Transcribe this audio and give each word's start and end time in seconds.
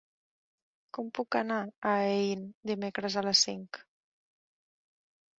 Com 0.97 1.09
puc 1.17 1.35
anar 1.41 1.57
a 1.89 1.91
Aín 2.05 2.45
dimecres 2.69 3.17
a 3.21 3.25
les 3.27 3.43
cinc? 3.49 3.81